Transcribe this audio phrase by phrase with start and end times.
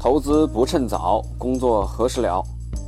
[0.00, 2.40] 投资不趁早，工作何时了？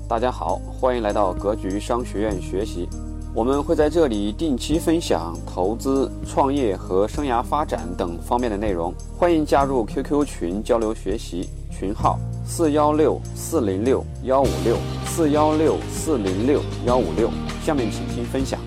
[0.08, 2.88] 大家好，欢迎来到格局商学院学习。
[3.34, 8.94] 我们会在这里定期分享投资、创业和生涯发展等方面的内容。
[9.18, 17.28] 欢迎加入 QQ 群交流学习，群号四幺六四零六幺五六四幺六四零六幺五六。
[17.64, 18.60] 下面请听分享。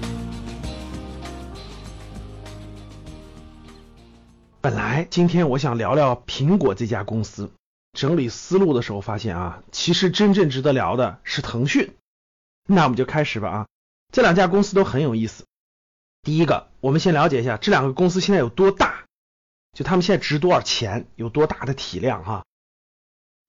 [4.60, 7.50] 本来今天我想聊聊苹果这家公司，
[7.94, 11.96] 整理思路的时候发现啊，其实真正值得聊的是腾讯。
[12.68, 13.68] 那我们就开始吧啊，
[14.12, 15.46] 这两家公司都很有意思。
[16.22, 19.06] 第一个，我们先了解一下这两个公司现在有多大，
[19.74, 22.46] 就他们现在值多少钱，有多大的体量哈。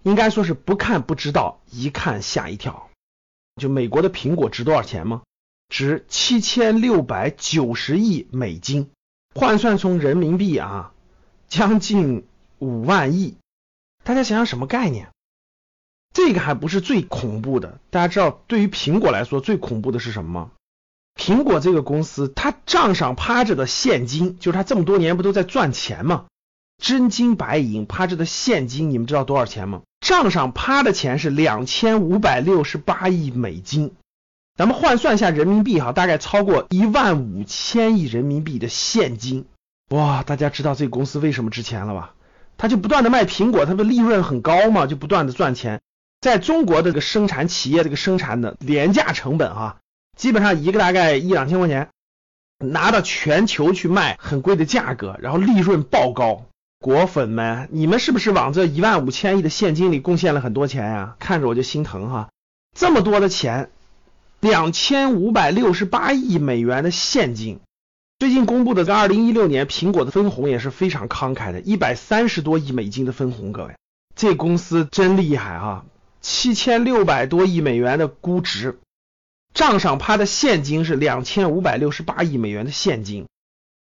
[0.03, 2.91] 应该说是不看不知道，一看吓一跳。
[3.57, 5.23] 就美国的苹果值多少钱吗？
[5.69, 8.91] 值七千六百九十亿美金，
[9.35, 10.93] 换算成人民币啊。
[11.49, 12.27] 将近
[12.59, 13.37] 五万亿，
[14.05, 15.09] 大家想想什么概念？
[16.13, 17.81] 这个还不是最恐怖的。
[17.91, 20.51] 大家知道，对于苹果来说，最恐怖的是什么吗？
[21.17, 26.27] 苹果这个公司，它账上趴着的现金，就是它这么多年不都在赚钱吗？
[26.83, 29.83] 真金白银趴着的现金，你们知道多少钱吗？
[30.01, 33.95] 账上趴的钱是两千五百六十八亿美金，
[34.57, 39.47] 咱们换算一下人民币哈，大概超过一万五千亿人民币的现金。
[39.91, 42.14] 哇，大家知道这个公司为什么值钱了吧？
[42.57, 45.81] 他就不断的卖苹果，他的利润很高嘛，就不断的赚钱。
[46.21, 49.77] 在中国的这个生产企业，这个生产的廉价成本啊，
[50.17, 51.89] 基本上一个大概一两千块钱，
[52.59, 56.45] 拿到全球去卖很贵的价格，然后利润爆高。
[56.81, 61.17] 果粉们，你们是不是往这一万五千亿的现金里贡献了很多钱呀？
[61.19, 62.29] 看着我就心疼哈，
[62.77, 63.71] 这么多的钱，
[64.41, 67.61] 两千五百六十八亿美元的现金。
[68.25, 73.77] 最近公布的在二零一六年苹果的分红也是非常慷慨的，一百三十多亿美金的分红，各位，
[74.17, 75.85] 这公司真厉害啊！
[76.23, 78.79] 七千六百多亿美元的估值，
[79.53, 83.27] 账上趴的现金是两千五百六十八亿美元的现金，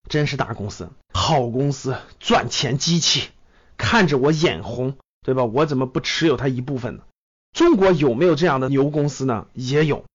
[0.08, 3.32] 真是大公司，好公司，赚钱机器，
[3.76, 4.96] 看着我眼红，
[5.26, 5.44] 对吧？
[5.44, 7.04] 我怎么不持有它一部分呢？
[7.52, 9.48] 中国有没有这样的牛公司呢？
[9.52, 10.06] 也有。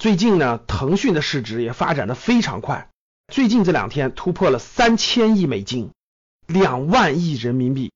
[0.00, 2.88] 最近呢，腾讯的市值也发展的非常快。
[3.30, 5.90] 最近这两天突破了三千亿美金，
[6.46, 7.92] 两万亿人民币。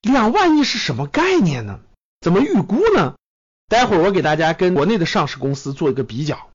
[0.00, 1.80] 两万亿是什么概念呢？
[2.20, 3.16] 怎么预估呢？
[3.68, 6.50] 待会儿我给大家跟国内的上市公司做一个比较。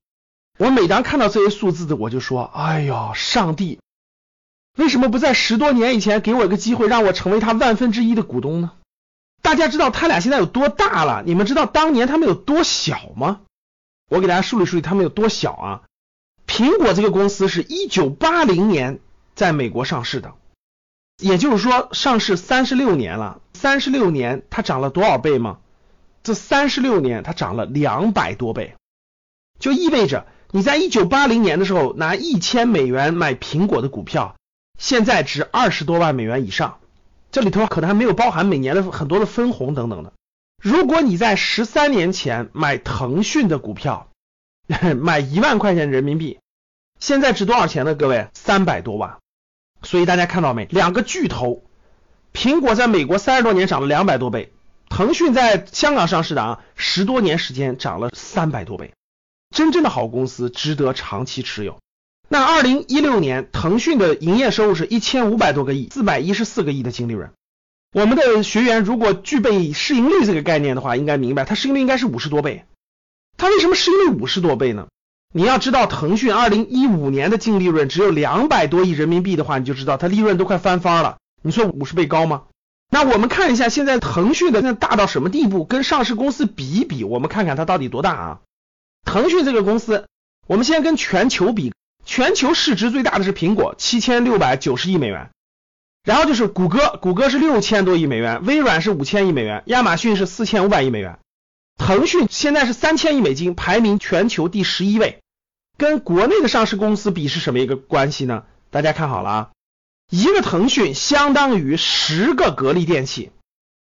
[0.58, 3.80] 我每当看到这些数字的，我就说：哎呦，上帝，
[4.78, 8.72] 为什么不在十多年以前给我一个机会，让我成为他万分之一的股东呢？
[9.42, 11.22] 大家知道他俩现在有多大了？
[11.26, 13.42] 你们知道当年他们有多小吗？
[14.08, 15.82] 我给大家梳理梳理他们有多小啊？
[16.56, 18.98] 苹果这个公司是一九八零年
[19.34, 20.32] 在美国上市的，
[21.18, 23.42] 也就是说上市三十六年了。
[23.52, 25.58] 三十六年它涨了多少倍吗？
[26.22, 28.74] 这三十六年它涨了两百多倍，
[29.58, 34.34] 就意味着你在一九八零年的时候拿一千美元买苹果的股票，
[34.78, 36.78] 现在值二十多万美元以上。
[37.30, 40.14] 这里头可能还没有包含每年的很多的分红等等的。
[40.62, 44.08] 如果你在十三年前买腾讯的股票，
[44.96, 46.38] 买一万块钱人民币。
[46.98, 47.94] 现在值多少钱呢？
[47.94, 49.18] 各位，三百多万。
[49.82, 50.66] 所以大家看到没？
[50.66, 51.62] 两个巨头，
[52.32, 54.52] 苹果在美国三十多年涨了两百多倍，
[54.88, 58.92] 腾讯在香港上市的啊，十多年时间涨了三百多倍。
[59.54, 61.78] 真正的好公司值得长期持有。
[62.28, 67.30] 那二零一六年，腾讯的营业收入是一千五百多个亿，四百一十四个亿的净利润。
[67.92, 72.64] 我们的学员如果具备市盈率这个概念的话，应该明白它市盈率应该是五十多倍。
[73.36, 74.88] 它为什么市盈率五十多倍呢？
[75.36, 81.18] 你要知道，腾讯二零一五年的净利润只有两百多亿人民币的话，你就知道它利润都快翻番了。
[81.42, 82.44] 你说五十倍高吗？
[82.88, 88.40] 那我们看一下现在腾讯的现在大到什么地步，跟上市公司比一比，我们看看它到底多大啊？
[89.04, 90.06] 腾讯这个公司，
[90.46, 91.74] 我们先跟全球比，
[92.06, 95.28] 全球市值最大的是苹果，七千六百九十亿美元，
[96.02, 101.18] 然后就是谷歌，谷歌是六千多亿美元，微软是五千亿美元，亚马逊是四千五百亿美元，
[101.76, 105.20] 腾讯现在是三千亿美金，排名全球第十一位。
[105.76, 108.44] 跟国内的上市公司比是什么一个关系呢？
[108.70, 109.50] 大家看好了啊，
[110.10, 113.30] 一个腾讯相当于十个格力电器，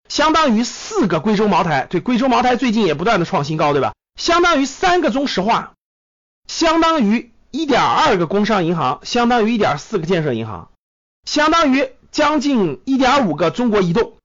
[0.09, 3.93] 相当于四个贵州茅台，对，贵州茅台最近也不断的创新高，对吧？
[4.19, 5.73] 相当于三个中石化，
[6.47, 10.69] 相当于一点二个工商银行，相当于一点四个建设银行，
[11.25, 14.17] 相当于将近一点五个中国移动，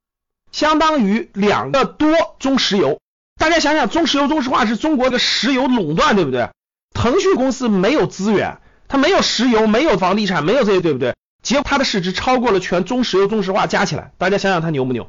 [0.52, 3.00] 相当于两个多中石油。
[3.38, 6.50] 大家想想，中石油、中石化是中国的石油垄断，对不对？
[6.98, 8.58] 腾讯公司没有资源，
[8.88, 11.14] 它没有石油，没有房地产，没有这些，对不对？
[11.44, 15.08] 结果它的市值超过了全中石油、中石化加起来，大家想想它牛不牛？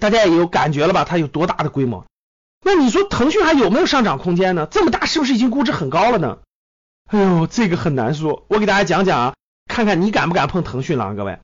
[0.00, 1.02] 大家也有感觉了吧？
[1.02, 2.06] 它有多大的规模？
[2.64, 4.68] 那你说腾讯还有没有上涨空间呢？
[4.70, 6.38] 这么大是不是已经估值很高了呢？
[7.10, 8.46] 哎呦，这个很难说。
[8.46, 9.34] 我给大家讲讲啊，
[9.66, 11.40] 看看你敢不敢碰腾讯了啊，各位。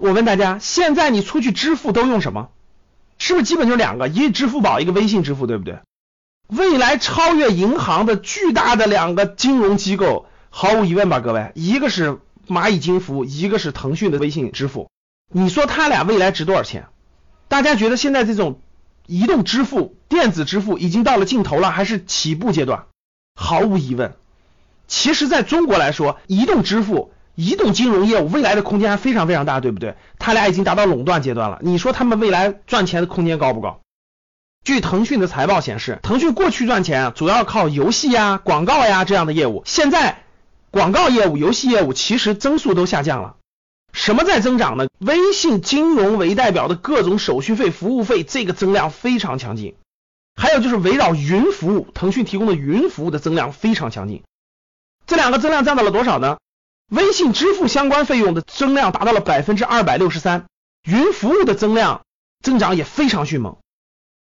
[0.00, 2.50] 我问大家，现在你出去支付都用什么？
[3.18, 5.80] 是不是基本就两个，一支付宝，一个微信支付，对不对？
[6.54, 14.90] 未来超越银行的巨大的两个金融机构，毫无疑问吧，各位，一个是蚂蚁金服，一个是腾讯的微信支付。
[15.32, 16.88] 你说它俩未来值多少钱？
[17.48, 18.60] 大家觉得现在这种
[19.06, 22.84] 移动支付、电子支付已经到了尽头了，还是起步阶段？
[23.34, 24.14] 毫无疑问，
[24.86, 27.12] 其实在中国来说，移动支付。
[27.34, 29.96] 移动金融业务未来的空间还非常非常大，对不对？
[30.18, 31.60] 它俩已经达到垄断阶段了。
[31.62, 33.80] 你说他们未来赚钱的空间高不高？
[34.64, 39.62] 据腾讯的财报显示，腾讯过去赚钱，主要靠游戏呀、广告呀这样的业务。
[39.66, 40.22] 现在
[40.70, 43.36] 广告业务、游戏业务其实增速都下降了。
[43.92, 44.86] 什么在增长呢？
[45.00, 49.74] 微信金融为代表的各种手续费、服务费，这个增量非常强劲。
[50.34, 54.22] 还有就是围绕云服务，腾讯提供的云服务的增量非常强劲。
[55.06, 56.38] 这两个增量占到了多少呢？
[56.88, 60.46] 微信支付相关费用的增量达到了百分之二百六十三，
[60.84, 62.02] 云服务的增量
[62.42, 63.56] 增长也非常迅猛。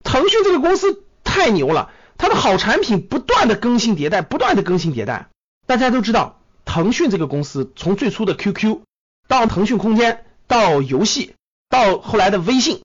[0.03, 5.29] 腾讯这个公司太牛了，它的好产品不断的更新迭代，不断的更新迭代。
[5.67, 8.79] 大家都知道，腾讯这个公司从最初的 QQ
[9.27, 11.35] 到腾讯空间，到游戏，
[11.69, 12.81] 到后来的微信，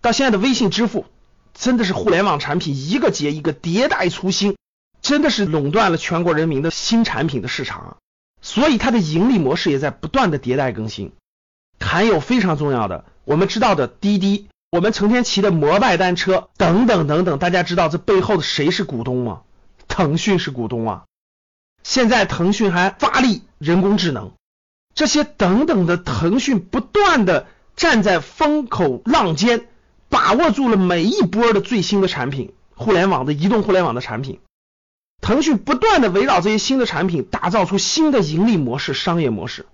[0.00, 1.06] 到现在的微信支付，
[1.54, 4.56] 真的是互联网产品一个接一个迭代出新，
[5.00, 7.98] 真的是垄断了全国人民的新产品的市场。
[8.42, 11.12] 所以它的盈利模式也在不断的迭代更新，
[11.80, 19.42] 还有非常重要的，我们知道的滴滴，我们成天骑的摩拜单车等等等等，大家知道这背后的谁是股东吗？
[19.88, 21.04] 腾讯是股东啊！
[21.84, 24.32] 现在腾讯还发力人工智能，
[24.94, 27.46] 这些等等的，腾讯不断的
[27.76, 29.68] 站在风口浪尖，
[30.08, 34.40] 把握住了每一波的最新的产品，互联网的移动互联网的产品。
[35.22, 39.66] 腾讯不断的围绕这些新的产品，打造出新的盈利模式、商业模式。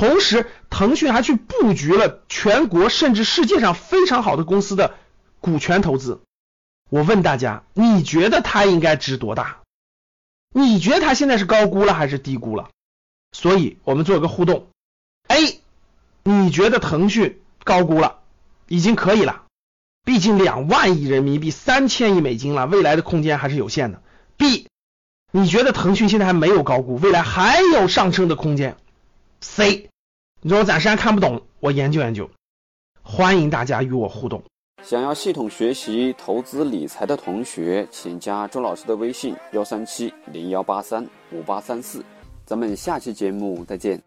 [0.00, 4.94] 同时，腾讯还去布局了全国甚至世界上非常好的公司的
[5.40, 6.22] 股权投资。
[6.88, 9.58] 我问大家，你觉得它应该值多大？
[10.54, 12.70] 你觉得它现在是高估了还是低估了？
[13.32, 14.68] 所以，我们做个互动。
[15.28, 15.60] A，
[16.22, 18.20] 你觉得腾讯高估了，
[18.68, 19.42] 已经可以了。
[20.06, 24.00] 毕竟两万亿人民币、三千亿美金了，未来的空间还是有限的。
[24.38, 24.66] B。
[25.30, 28.78] 你觉得腾讯现在还没有高估，未来还有上升的空间
[29.40, 29.88] ？C，
[30.42, 32.28] 你说我暂时还看不懂，我研究研究。
[33.02, 34.42] 欢迎大家与我互动。
[34.82, 42.04] 想要系统学习投资理财的同学，请加周老师的微信：幺三七零幺八三五八三四。
[42.46, 44.00] 咱们下期节目再见。